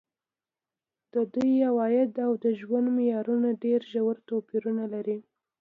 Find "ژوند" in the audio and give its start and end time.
2.59-2.87